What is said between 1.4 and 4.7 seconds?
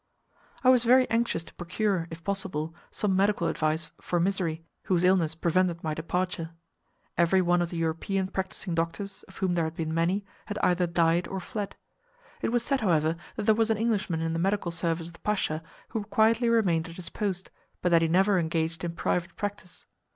to procure, if possible, some medical advice for Mysseri,